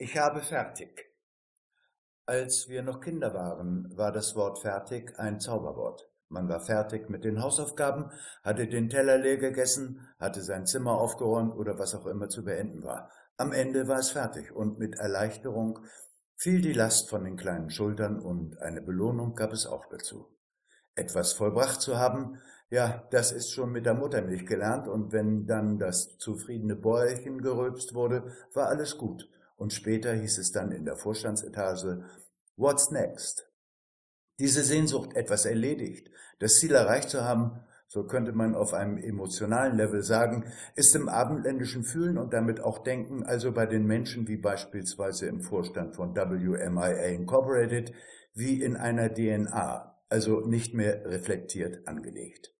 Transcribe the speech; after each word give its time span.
Ich 0.00 0.16
habe 0.16 0.42
fertig. 0.42 1.12
Als 2.24 2.68
wir 2.68 2.84
noch 2.84 3.00
Kinder 3.00 3.34
waren, 3.34 3.92
war 3.96 4.12
das 4.12 4.36
Wort 4.36 4.60
fertig 4.60 5.18
ein 5.18 5.40
Zauberwort. 5.40 6.08
Man 6.28 6.48
war 6.48 6.60
fertig 6.60 7.10
mit 7.10 7.24
den 7.24 7.42
Hausaufgaben, 7.42 8.12
hatte 8.44 8.68
den 8.68 8.90
Teller 8.90 9.18
leer 9.18 9.38
gegessen, 9.38 10.06
hatte 10.20 10.40
sein 10.42 10.66
Zimmer 10.66 10.92
aufgeräumt 10.92 11.56
oder 11.56 11.80
was 11.80 11.96
auch 11.96 12.06
immer 12.06 12.28
zu 12.28 12.44
beenden 12.44 12.84
war. 12.84 13.10
Am 13.38 13.50
Ende 13.50 13.88
war 13.88 13.98
es 13.98 14.12
fertig 14.12 14.52
und 14.54 14.78
mit 14.78 14.94
Erleichterung 14.94 15.80
fiel 16.36 16.60
die 16.60 16.74
Last 16.74 17.10
von 17.10 17.24
den 17.24 17.36
kleinen 17.36 17.70
Schultern 17.70 18.20
und 18.20 18.56
eine 18.62 18.82
Belohnung 18.82 19.34
gab 19.34 19.52
es 19.52 19.66
auch 19.66 19.86
dazu. 19.86 20.28
Etwas 20.94 21.32
vollbracht 21.32 21.80
zu 21.80 21.98
haben, 21.98 22.40
ja, 22.70 23.08
das 23.10 23.32
ist 23.32 23.50
schon 23.50 23.72
mit 23.72 23.84
der 23.84 23.94
Muttermilch 23.94 24.46
gelernt 24.46 24.86
und 24.86 25.10
wenn 25.10 25.46
dann 25.46 25.76
das 25.76 26.18
zufriedene 26.18 26.76
Bäuerchen 26.76 27.42
gerülpst 27.42 27.94
wurde, 27.94 28.32
war 28.54 28.68
alles 28.68 28.96
gut 28.96 29.28
und 29.58 29.72
später 29.72 30.14
hieß 30.14 30.38
es 30.38 30.52
dann 30.52 30.72
in 30.72 30.84
der 30.84 30.96
Vorstandsetage, 30.96 32.04
What's 32.56 32.90
next? 32.90 33.48
Diese 34.38 34.62
Sehnsucht, 34.62 35.14
etwas 35.14 35.44
erledigt, 35.44 36.10
das 36.38 36.54
Ziel 36.54 36.72
erreicht 36.72 37.10
zu 37.10 37.24
haben, 37.24 37.60
so 37.88 38.04
könnte 38.04 38.32
man 38.32 38.54
auf 38.54 38.74
einem 38.74 38.98
emotionalen 38.98 39.76
Level 39.76 40.02
sagen, 40.02 40.44
ist 40.76 40.94
im 40.94 41.08
abendländischen 41.08 41.84
Fühlen 41.84 42.18
und 42.18 42.32
damit 42.32 42.60
auch 42.60 42.82
Denken, 42.82 43.24
also 43.24 43.52
bei 43.52 43.66
den 43.66 43.86
Menschen 43.86 44.28
wie 44.28 44.36
beispielsweise 44.36 45.26
im 45.26 45.40
Vorstand 45.40 45.96
von 45.96 46.14
WMIA 46.14 47.06
Incorporated, 47.06 47.92
wie 48.34 48.62
in 48.62 48.76
einer 48.76 49.12
DNA, 49.12 49.98
also 50.08 50.40
nicht 50.40 50.74
mehr 50.74 51.04
reflektiert 51.06 51.86
angelegt. 51.88 52.54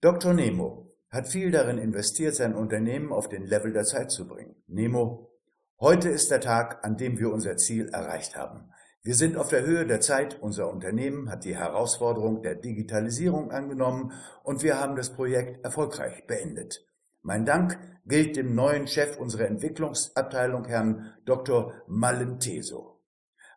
Dr. 0.00 0.34
Nemo 0.34 0.92
hat 1.10 1.28
viel 1.28 1.50
darin 1.50 1.78
investiert, 1.78 2.34
sein 2.34 2.54
Unternehmen 2.54 3.12
auf 3.12 3.28
den 3.28 3.44
Level 3.44 3.72
der 3.72 3.84
Zeit 3.84 4.10
zu 4.10 4.26
bringen. 4.26 4.56
Nemo 4.66 5.35
Heute 5.78 6.08
ist 6.08 6.30
der 6.30 6.40
Tag, 6.40 6.86
an 6.86 6.96
dem 6.96 7.18
wir 7.18 7.30
unser 7.30 7.58
Ziel 7.58 7.90
erreicht 7.90 8.34
haben. 8.34 8.70
Wir 9.02 9.14
sind 9.14 9.36
auf 9.36 9.50
der 9.50 9.66
Höhe 9.66 9.86
der 9.86 10.00
Zeit, 10.00 10.40
unser 10.40 10.72
Unternehmen 10.72 11.30
hat 11.30 11.44
die 11.44 11.54
Herausforderung 11.54 12.40
der 12.42 12.54
Digitalisierung 12.54 13.50
angenommen 13.50 14.12
und 14.42 14.62
wir 14.62 14.80
haben 14.80 14.96
das 14.96 15.12
Projekt 15.12 15.62
erfolgreich 15.66 16.26
beendet. 16.26 16.82
Mein 17.20 17.44
Dank 17.44 17.78
gilt 18.06 18.36
dem 18.36 18.54
neuen 18.54 18.86
Chef 18.86 19.18
unserer 19.18 19.48
Entwicklungsabteilung, 19.48 20.64
Herrn 20.64 21.12
Dr. 21.26 21.74
Malenteso. 21.86 23.02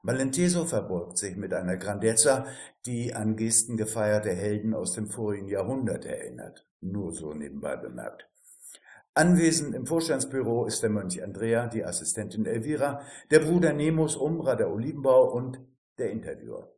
Malenteso 0.01 0.65
verbeugt 0.65 1.17
sich 1.17 1.37
mit 1.37 1.53
einer 1.53 1.77
Grandezza, 1.77 2.47
die 2.85 3.13
an 3.13 3.37
Gesten 3.37 3.77
gefeierter 3.77 4.33
Helden 4.33 4.73
aus 4.73 4.91
dem 4.91 5.07
vorigen 5.07 5.47
Jahrhundert 5.47 6.03
erinnert. 6.03 6.67
Nur 6.81 7.13
so 7.13 7.33
nebenbei 7.33 7.77
bemerkt. 7.77 8.28
Anwesend 9.13 9.75
im 9.75 9.85
Vorstandsbüro 9.85 10.65
ist 10.65 10.81
der 10.83 10.89
Mönch 10.89 11.21
Andrea, 11.21 11.67
die 11.67 11.83
Assistentin 11.83 12.45
Elvira, 12.45 13.01
der 13.31 13.39
Bruder 13.39 13.73
Nemos 13.73 14.15
Umbra, 14.15 14.55
der 14.55 14.71
Olivenbau 14.71 15.31
und 15.33 15.59
der 15.97 16.11
Interviewer. 16.11 16.71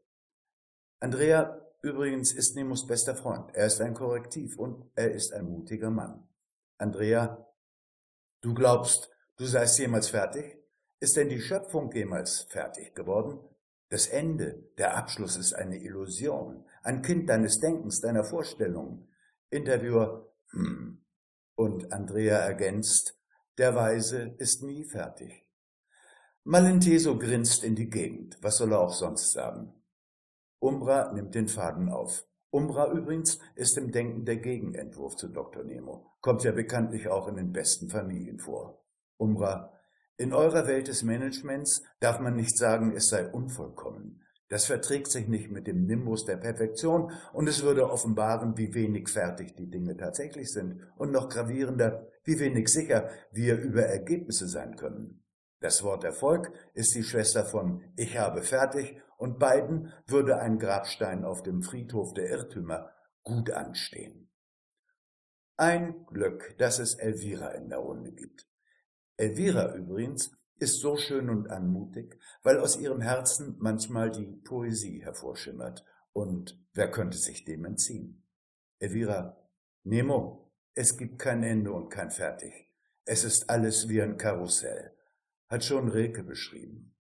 Andrea 1.00 1.62
übrigens 1.82 2.34
ist 2.34 2.56
Nemos 2.56 2.88
bester 2.88 3.16
Freund. 3.16 3.54
Er 3.54 3.68
ist 3.68 3.82
ein 3.82 3.94
Korrektiv 3.94 4.58
und 4.58 4.90
er 4.96 5.12
ist 5.12 5.34
ein 5.34 5.46
mutiger 5.46 5.90
Mann. 5.90 6.28
Andrea, 6.78 7.48
du 8.42 8.54
glaubst, 8.54 9.10
du 9.38 9.46
seist 9.46 9.78
jemals 9.80 10.10
fertig? 10.10 10.58
Ist 11.00 11.18
denn 11.18 11.30
die 11.30 11.42
Schöpfung 11.42 11.92
jemals 11.92 12.42
fertig 12.50 12.94
geworden? 12.96 13.40
Das 13.90 14.08
Ende, 14.08 14.64
der 14.78 14.96
Abschluss 14.96 15.36
ist 15.36 15.54
eine 15.54 15.78
Illusion, 15.78 16.66
ein 16.84 17.02
Kind 17.02 17.30
deines 17.30 17.60
Denkens, 17.60 18.00
deiner 18.00 18.24
Vorstellungen. 18.24 19.10
Interviewer, 19.50 20.32
hm, 20.52 21.01
und 21.62 21.94
Andrea 21.94 22.38
ergänzt, 22.38 23.20
der 23.60 23.76
Weise 23.76 24.34
ist 24.40 24.64
nie 24.64 24.84
fertig. 24.84 25.46
Malenteso 26.44 27.20
grinst 27.20 27.64
in 27.64 27.76
die 27.76 27.88
Gegend. 27.88 28.40
Was 28.42 28.58
soll 28.58 28.72
er 28.72 28.80
auch 28.80 28.94
sonst 28.94 29.32
sagen? 29.32 29.72
Umbra 30.58 31.14
nimmt 31.14 31.36
den 31.36 31.48
Faden 31.48 31.90
auf. 31.90 32.26
Umbra 32.50 32.92
übrigens 32.92 33.38
ist 33.54 33.78
im 33.78 33.92
Denken 33.92 34.26
der 34.26 34.38
Gegenentwurf 34.38 35.16
zu 35.18 35.28
Dr. 35.28 35.64
Nemo. 35.64 36.08
Kommt 36.20 36.44
ja 36.44 36.52
bekanntlich 36.52 37.08
auch 37.08 37.28
in 37.28 37.36
den 37.36 37.52
besten 37.52 37.90
Familien 37.90 38.40
vor. 38.40 38.84
Umbra, 39.18 39.72
in 40.18 40.34
eurer 40.34 40.66
Welt 40.66 40.88
des 40.88 41.04
Managements 41.04 41.84
darf 42.00 42.20
man 42.20 42.36
nicht 42.36 42.58
sagen, 42.58 42.96
es 42.96 43.10
sei 43.10 43.30
unvollkommen. 43.30 44.24
Das 44.52 44.66
verträgt 44.66 45.10
sich 45.10 45.30
nicht 45.30 45.50
mit 45.50 45.66
dem 45.66 45.86
Nimbus 45.86 46.26
der 46.26 46.36
Perfektion 46.36 47.14
und 47.32 47.48
es 47.48 47.64
würde 47.64 47.90
offenbaren, 47.90 48.58
wie 48.58 48.74
wenig 48.74 49.08
fertig 49.08 49.56
die 49.56 49.70
Dinge 49.70 49.96
tatsächlich 49.96 50.52
sind 50.52 50.82
und 50.98 51.14
noch 51.14 51.30
gravierender, 51.30 52.06
wie 52.26 52.38
wenig 52.38 52.68
sicher 52.68 53.10
wir 53.32 53.56
über 53.56 53.84
Ergebnisse 53.84 54.50
sein 54.50 54.76
können. 54.76 55.24
Das 55.62 55.84
Wort 55.84 56.04
Erfolg 56.04 56.52
ist 56.74 56.94
die 56.96 57.04
Schwester 57.04 57.46
von 57.46 57.82
Ich 57.96 58.18
habe 58.18 58.42
fertig 58.42 59.02
und 59.18 59.40
beiden 59.40 59.94
würde 60.06 60.42
ein 60.42 60.60
Grabstein 60.60 61.24
auf 61.24 61.44
dem 61.44 61.62
Friedhof 61.62 62.14
der 62.14 62.30
Irrtümer 62.30 62.92
gut 63.24 63.52
anstehen. 63.52 64.30
Ein 65.56 66.06
Glück, 66.08 66.58
dass 66.58 66.80
es 66.80 66.96
Elvira 66.96 67.52
in 67.52 67.70
der 67.70 67.78
Runde 67.78 68.12
gibt. 68.12 68.50
Elvira 69.16 69.74
übrigens 69.76 70.30
ist 70.62 70.80
so 70.80 70.96
schön 70.96 71.30
und 71.32 71.50
anmutig, 71.50 72.20
weil 72.44 72.60
aus 72.60 72.80
ihrem 72.80 73.02
Herzen 73.02 73.56
manchmal 73.60 74.12
die 74.12 74.28
Poesie 74.44 75.04
hervorschimmert. 75.04 75.84
Und 76.14 76.64
wer 76.74 76.92
könnte 76.92 77.18
sich 77.18 77.46
dem 77.46 77.66
entziehen? 77.66 78.24
Elvira, 78.78 79.38
Nemo, 79.84 80.52
es 80.76 80.98
gibt 80.98 81.18
kein 81.18 81.42
Ende 81.42 81.72
und 81.72 81.90
kein 81.90 82.12
Fertig. 82.12 82.70
Es 83.06 83.24
ist 83.24 83.50
alles 83.50 83.90
wie 83.90 84.04
ein 84.04 84.18
Karussell, 84.18 84.96
hat 85.50 85.64
schon 85.64 85.90
Rilke 85.90 86.24
beschrieben. 86.24 86.96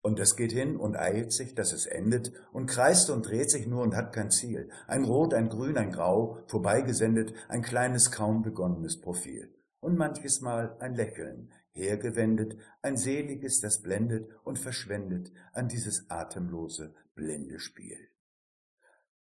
Und 0.00 0.20
es 0.20 0.36
geht 0.36 0.52
hin 0.52 0.76
und 0.76 0.96
eilt 0.96 1.32
sich, 1.32 1.56
dass 1.56 1.72
es 1.72 1.86
endet 1.86 2.32
und 2.52 2.66
kreist 2.66 3.10
und 3.10 3.28
dreht 3.28 3.50
sich 3.50 3.66
nur 3.66 3.82
und 3.82 3.96
hat 3.96 4.12
kein 4.12 4.30
Ziel. 4.30 4.70
Ein 4.86 5.02
Rot, 5.02 5.34
ein 5.34 5.48
Grün, 5.48 5.76
ein 5.76 5.90
Grau, 5.90 6.38
vorbeigesendet, 6.46 7.34
ein 7.48 7.62
kleines, 7.62 8.12
kaum 8.12 8.42
begonnenes 8.42 9.00
Profil. 9.00 9.52
Und 9.80 9.98
manches 9.98 10.40
Mal 10.40 10.76
ein 10.78 10.94
Lächeln, 10.94 11.52
hergewendet, 11.78 12.56
ein 12.82 12.96
seliges, 12.96 13.60
das 13.60 13.80
blendet 13.80 14.28
und 14.44 14.58
verschwendet 14.58 15.32
an 15.52 15.68
dieses 15.68 16.10
atemlose, 16.10 16.94
blinde 17.14 17.58
Spiel. 17.58 17.96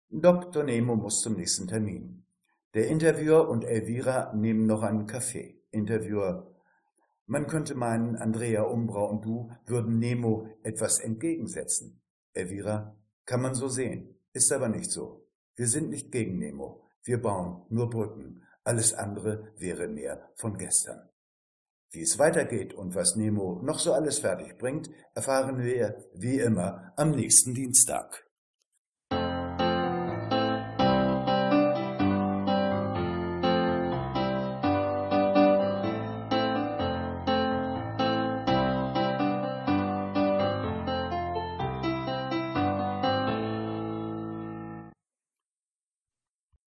Dr. 0.09 0.65
Nemo 0.65 0.97
muss 0.97 1.21
zum 1.21 1.37
nächsten 1.37 1.69
Termin. 1.69 2.25
Der 2.75 2.89
Interviewer 2.89 3.49
und 3.49 3.65
Elvira 3.65 4.33
nehmen 4.35 4.67
noch 4.67 4.83
einen 4.83 5.07
Kaffee. 5.07 5.63
Interviewer, 5.71 6.55
man 7.27 7.47
könnte 7.47 7.75
meinen, 7.75 8.17
Andrea 8.17 8.63
Umbra 8.63 9.05
und 9.05 9.25
du 9.25 9.51
würden 9.67 9.99
Nemo 9.99 10.49
etwas 10.63 11.01
entgegensetzen. 11.01 12.01
Elvira, 12.33 12.97
kann 13.25 13.43
man 13.43 13.55
so 13.55 13.69
sehen, 13.69 14.21
ist 14.33 14.53
aber 14.53 14.69
nicht 14.69 14.91
so. 14.91 15.27
Wir 15.57 15.67
sind 15.67 15.91
nicht 15.91 16.13
gegen 16.13 16.39
Nemo. 16.39 16.85
Wir 17.03 17.21
bauen 17.21 17.63
nur 17.69 17.91
Brücken. 17.91 18.43
Alles 18.63 18.95
andere 18.95 19.53
wäre 19.57 19.89
mehr 19.89 20.31
von 20.35 20.59
gestern. 20.59 21.09
Wie 21.91 22.03
es 22.03 22.19
weitergeht 22.19 22.75
und 22.75 22.95
was 22.95 23.17
Nemo 23.17 23.61
noch 23.63 23.79
so 23.79 23.93
alles 23.93 24.19
fertig 24.19 24.59
bringt, 24.59 24.91
erfahren 25.15 25.63
wir 25.63 26.05
wie 26.15 26.39
immer 26.39 26.93
am 26.97 27.13
nächsten 27.13 27.55
Dienstag. 27.55 28.26